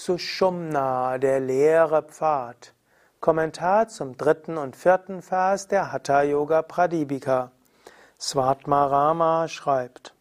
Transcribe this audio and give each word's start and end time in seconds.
Sushumna, 0.00 1.18
der 1.18 1.40
leere 1.40 2.02
Pfad. 2.02 2.72
Kommentar 3.20 3.88
zum 3.88 4.16
dritten 4.16 4.56
und 4.56 4.76
vierten 4.76 5.22
Vers 5.22 5.66
der 5.66 5.90
Hatha 5.90 6.22
Yoga 6.22 6.62
Pradipika. 6.62 7.50
Svatmarama 8.20 9.48
schreibt: 9.48 10.14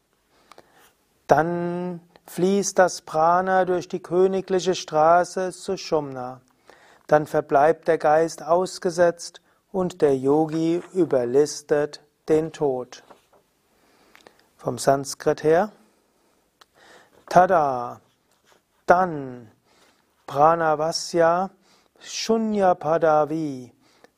Dann 1.27 2.01
fließt 2.25 2.79
das 2.79 3.03
Prana 3.03 3.65
durch 3.65 3.87
die 3.87 4.01
königliche 4.01 4.73
Straße 4.73 5.51
Sushumna. 5.51 6.41
Dann 7.05 7.27
verbleibt 7.27 7.87
der 7.87 7.99
Geist 7.99 8.41
ausgesetzt 8.41 9.41
und 9.71 10.01
der 10.01 10.17
Yogi 10.17 10.81
überlistet 10.93 12.01
den 12.29 12.51
Tod. 12.51 13.03
Vom 14.57 14.79
Sanskrit 14.79 15.43
her. 15.43 15.71
Tada, 17.29 18.01
dann 18.87 19.51
Pranavasya 20.27 21.49
Shunya 21.99 22.75
Padavi, 22.75 23.71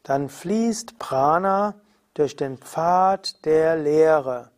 dann 0.03 0.27
fließt 0.27 0.99
Prana 0.99 1.75
durch 2.13 2.35
den 2.35 2.57
Pfad 2.57 3.45
der 3.45 3.77
Lehre. 3.77 4.51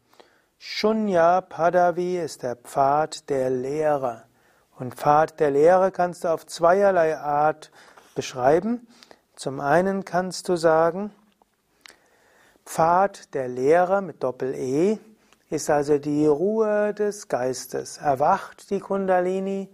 Shunya 0.58 1.42
Padavi 1.42 2.18
ist 2.18 2.44
der 2.44 2.56
Pfad 2.56 3.30
der 3.30 3.50
Lehre. 3.50 4.24
Und 4.80 4.96
Pfad 4.96 5.40
der 5.40 5.52
Lehre 5.52 5.92
kannst 5.92 6.24
du 6.24 6.30
auf 6.30 6.48
zweierlei 6.48 7.18
Art 7.18 7.70
beschreiben. 8.16 8.88
Zum 9.36 9.60
einen 9.60 10.06
kannst 10.06 10.50
du 10.50 10.56
sagen, 10.56 11.12
Pfad 12.66 13.34
der 13.34 13.48
Lehre 13.48 14.02
mit 14.02 14.24
Doppel-E 14.24 14.98
ist 15.50 15.70
also 15.70 15.98
die 15.98 16.26
Ruhe 16.26 16.94
des 16.94 17.28
Geistes. 17.28 17.98
Erwacht 17.98 18.70
die 18.70 18.80
Kundalini, 18.80 19.70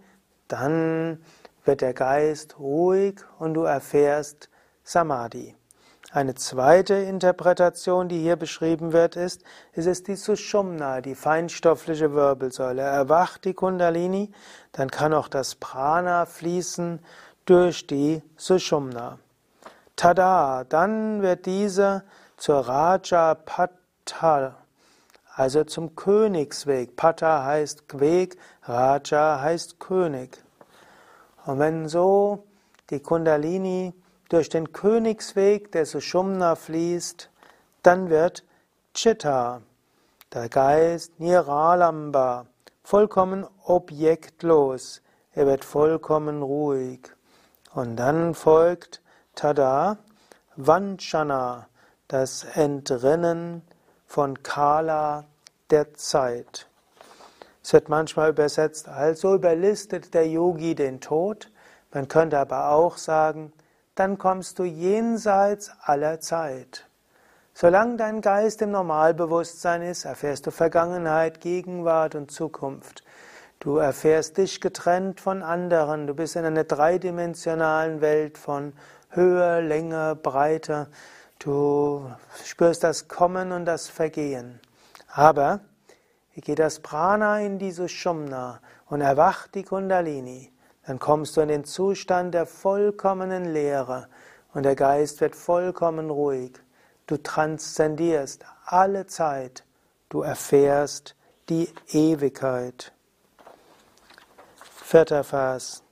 dann 0.48 1.22
wird 1.68 1.82
der 1.82 1.92
Geist 1.92 2.58
ruhig 2.58 3.20
und 3.38 3.52
du 3.52 3.64
erfährst 3.64 4.48
Samadhi. 4.84 5.54
Eine 6.10 6.34
zweite 6.34 6.94
Interpretation, 6.94 8.08
die 8.08 8.20
hier 8.20 8.36
beschrieben 8.36 8.94
wird, 8.94 9.16
ist, 9.16 9.42
es 9.74 9.84
ist 9.84 10.08
die 10.08 10.16
Sushumna, 10.16 11.02
die 11.02 11.14
feinstoffliche 11.14 12.14
Wirbelsäule. 12.14 12.80
Erwacht 12.80 13.44
die 13.44 13.52
Kundalini, 13.52 14.32
dann 14.72 14.90
kann 14.90 15.12
auch 15.12 15.28
das 15.28 15.56
Prana 15.56 16.24
fließen 16.24 17.00
durch 17.44 17.86
die 17.86 18.22
Sushumna. 18.38 19.18
Tada, 19.94 20.64
dann 20.64 21.20
wird 21.20 21.44
diese 21.44 22.04
zur 22.38 22.60
Raja 22.60 23.34
Pata, 23.34 24.56
also 25.34 25.64
zum 25.64 25.94
Königsweg. 25.94 26.96
Pata 26.96 27.44
heißt 27.44 28.00
Weg, 28.00 28.38
Raja 28.62 29.42
heißt 29.42 29.78
König. 29.78 30.42
Und 31.48 31.60
wenn 31.60 31.88
so 31.88 32.44
die 32.90 33.00
Kundalini 33.00 33.94
durch 34.28 34.50
den 34.50 34.70
Königsweg 34.70 35.72
der 35.72 35.86
Sushumna 35.86 36.56
fließt, 36.56 37.30
dann 37.82 38.10
wird 38.10 38.44
Chitta, 38.92 39.62
der 40.34 40.50
Geist 40.50 41.18
Niralamba, 41.18 42.44
vollkommen 42.84 43.46
objektlos. 43.64 45.00
Er 45.32 45.46
wird 45.46 45.64
vollkommen 45.64 46.42
ruhig. 46.42 47.08
Und 47.72 47.96
dann 47.96 48.34
folgt 48.34 49.00
Tada, 49.34 49.96
Vanchana, 50.56 51.66
das 52.08 52.44
Entrinnen 52.44 53.62
von 54.04 54.42
Kala 54.42 55.24
der 55.70 55.94
Zeit. 55.94 56.67
Es 57.62 57.72
wird 57.72 57.88
manchmal 57.88 58.30
übersetzt, 58.30 58.88
also 58.88 59.34
überlistet 59.34 60.14
der 60.14 60.28
Yogi 60.28 60.74
den 60.74 61.00
Tod. 61.00 61.50
Man 61.92 62.08
könnte 62.08 62.38
aber 62.38 62.70
auch 62.70 62.96
sagen, 62.96 63.52
dann 63.94 64.18
kommst 64.18 64.58
du 64.58 64.64
jenseits 64.64 65.72
aller 65.80 66.20
Zeit. 66.20 66.86
Solange 67.54 67.96
dein 67.96 68.20
Geist 68.20 68.62
im 68.62 68.70
Normalbewusstsein 68.70 69.82
ist, 69.82 70.04
erfährst 70.04 70.46
du 70.46 70.52
Vergangenheit, 70.52 71.40
Gegenwart 71.40 72.14
und 72.14 72.30
Zukunft. 72.30 73.02
Du 73.58 73.78
erfährst 73.78 74.38
dich 74.38 74.60
getrennt 74.60 75.20
von 75.20 75.42
anderen. 75.42 76.06
Du 76.06 76.14
bist 76.14 76.36
in 76.36 76.44
einer 76.44 76.62
dreidimensionalen 76.62 78.00
Welt 78.00 78.38
von 78.38 78.72
Höhe, 79.10 79.60
Länge, 79.60 80.14
Breite. 80.14 80.86
Du 81.40 82.08
spürst 82.44 82.84
das 82.84 83.08
Kommen 83.08 83.50
und 83.50 83.64
das 83.64 83.88
Vergehen. 83.88 84.60
Aber 85.12 85.58
geht 86.40 86.58
das 86.58 86.80
Prana 86.80 87.40
in 87.40 87.58
diese 87.58 87.88
Shumna 87.88 88.60
und 88.86 89.00
erwacht 89.00 89.54
die 89.54 89.64
Kundalini, 89.64 90.52
dann 90.86 90.98
kommst 90.98 91.36
du 91.36 91.40
in 91.40 91.48
den 91.48 91.64
Zustand 91.64 92.34
der 92.34 92.46
vollkommenen 92.46 93.52
Leere 93.52 94.08
und 94.54 94.62
der 94.62 94.76
Geist 94.76 95.20
wird 95.20 95.36
vollkommen 95.36 96.10
ruhig. 96.10 96.52
Du 97.06 97.16
transzendierst 97.16 98.44
alle 98.64 99.06
Zeit, 99.06 99.64
du 100.08 100.22
erfährst 100.22 101.14
die 101.48 101.68
Ewigkeit. 101.88 102.92
Vierter 104.62 105.24
Vers. 105.24 105.82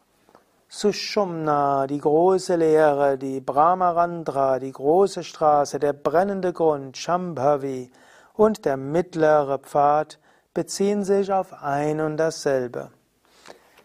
Sushumna, 0.69 1.87
die 1.87 2.01
große 2.01 2.57
Lehre, 2.57 3.17
die 3.17 3.41
Brahmarandra, 3.41 4.59
die 4.59 4.73
große 4.73 5.25
Straße, 5.25 5.79
der 5.79 5.93
brennende 5.93 6.53
Grund, 6.53 6.97
Shambhavi 6.97 7.91
und 8.35 8.65
der 8.65 8.77
mittlere 8.77 9.59
Pfad 9.59 10.19
beziehen 10.57 11.05
sich 11.05 11.31
auf 11.31 11.63
ein 11.63 12.01
und 12.01 12.17
dasselbe. 12.17 12.91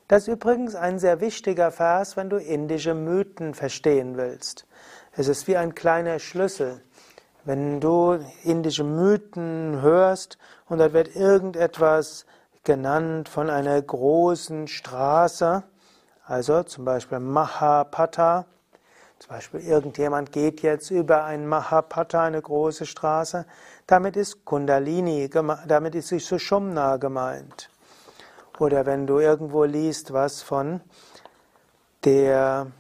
Das 0.08 0.24
ist 0.24 0.28
übrigens 0.30 0.74
ein 0.74 1.00
sehr 1.00 1.20
wichtiger 1.20 1.70
Vers, 1.70 2.16
wenn 2.16 2.30
du 2.30 2.38
indische 2.38 2.94
Mythen 2.94 3.54
verstehen 3.54 4.16
willst. 4.16 4.66
Es 5.12 5.28
ist 5.28 5.50
wie 5.50 5.58
ein 5.58 5.76
kleiner 5.76 6.20
Schlüssel. 6.20 6.82
Wenn 7.44 7.82
du 7.82 8.20
indische 8.44 8.86
Mythen 8.86 9.82
hörst 9.82 10.38
und 10.70 10.78
dort 10.78 10.94
wird 10.94 11.14
irgendetwas 11.14 12.26
genannt 12.64 13.28
von 13.28 13.50
einer 13.50 13.82
großen 13.82 14.70
Straße, 14.70 15.64
also 16.26 16.64
zum 16.64 16.86
Beispiel 16.86 17.20
Mahapata, 17.20 18.46
zum 19.22 19.36
Beispiel 19.36 19.60
irgendjemand 19.60 20.32
geht 20.32 20.64
jetzt 20.64 20.90
über 20.90 21.26
ein 21.26 21.46
Mahapata, 21.48 22.24
eine 22.24 22.42
große 22.42 22.88
Straße, 22.88 23.46
damit 23.86 24.18
ist 24.18 24.46
Kundalini, 24.46 25.30
damit 25.68 25.94
ist 25.94 26.10
Sushumna 26.10 26.98
gemeint. 26.98 27.70
Oder 28.58 28.88
wenn 28.88 29.06
du 29.06 29.20
irgendwo 29.20 29.64
liest 29.64 30.12
was 30.12 30.42
von 30.42 30.82
der 32.04 32.72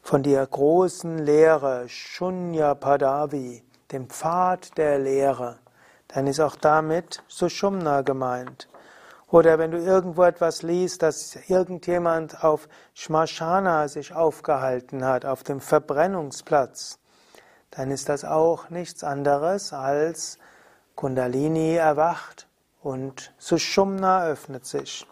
von 0.00 0.22
der 0.22 0.46
großen 0.46 1.18
Lehre, 1.18 1.86
Shunya 1.90 2.74
Padavi, 2.74 3.62
dem 3.92 4.08
Pfad 4.08 4.78
der 4.78 4.98
Lehre, 4.98 5.58
dann 6.08 6.26
ist 6.28 6.40
auch 6.40 6.56
damit 6.56 7.22
Sushumna 7.28 8.00
gemeint. 8.00 8.68
Oder 9.36 9.58
wenn 9.58 9.70
du 9.70 9.76
irgendwo 9.76 10.22
etwas 10.22 10.62
liest, 10.62 11.02
dass 11.02 11.36
irgendjemand 11.48 12.42
auf 12.42 12.70
Shmashana 12.94 13.86
sich 13.86 14.14
aufgehalten 14.14 15.04
hat, 15.04 15.26
auf 15.26 15.42
dem 15.42 15.60
Verbrennungsplatz, 15.60 16.98
dann 17.70 17.90
ist 17.90 18.08
das 18.08 18.24
auch 18.24 18.70
nichts 18.70 19.04
anderes 19.04 19.74
als 19.74 20.38
Kundalini 20.94 21.74
erwacht 21.74 22.48
und 22.80 23.34
Sushumna 23.36 24.24
öffnet 24.26 24.64
sich. 24.64 25.06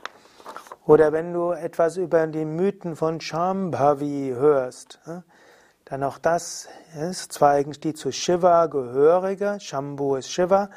Oder 0.87 1.13
wenn 1.13 1.35
du 1.35 1.51
etwas 1.51 1.99
über 1.99 2.27
die 2.27 2.47
Mythen 2.47 2.97
von 2.97 3.21
Shambhavi 3.21 4.33
hörst, 4.39 5.01
dann 5.85 6.03
auch 6.03 6.17
das 6.17 6.67
ist 6.99 7.31
zwar 7.35 7.51
eigentlich 7.51 7.81
die 7.81 7.93
zu 7.93 8.11
Shiva 8.11 8.69
gehörige, 8.69 9.59
Shambhu 9.61 10.17
ist 10.17 10.31
Shiva, 10.31 10.71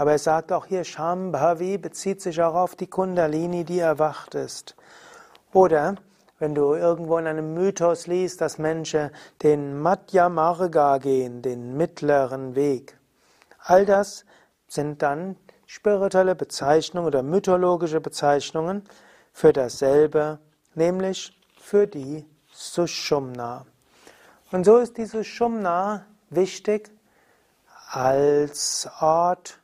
aber 0.00 0.12
er 0.12 0.18
sagt 0.18 0.50
auch 0.50 0.64
hier, 0.64 0.82
Shambhavi 0.82 1.76
bezieht 1.76 2.22
sich 2.22 2.40
auch 2.40 2.54
auf 2.54 2.74
die 2.74 2.86
Kundalini, 2.86 3.64
die 3.64 3.80
erwacht 3.80 4.34
ist. 4.34 4.74
Oder 5.52 5.96
wenn 6.38 6.54
du 6.54 6.72
irgendwo 6.72 7.18
in 7.18 7.26
einem 7.26 7.52
Mythos 7.52 8.06
liest, 8.06 8.40
dass 8.40 8.56
Menschen 8.56 9.10
den 9.42 9.78
Madhya 9.78 10.30
Marga 10.30 10.96
gehen, 10.96 11.42
den 11.42 11.76
mittleren 11.76 12.54
Weg. 12.54 12.96
All 13.58 13.84
das 13.84 14.24
sind 14.68 15.02
dann 15.02 15.36
spirituelle 15.66 16.34
Bezeichnungen 16.34 17.06
oder 17.06 17.22
mythologische 17.22 18.00
Bezeichnungen 18.00 18.84
für 19.34 19.52
dasselbe, 19.52 20.38
nämlich 20.74 21.38
für 21.60 21.86
die 21.86 22.24
Sushumna. 22.50 23.66
Und 24.50 24.64
so 24.64 24.78
ist 24.78 24.96
die 24.96 25.04
Sushumna 25.04 26.06
wichtig 26.30 26.90
als 27.90 28.88
Ort 29.00 29.60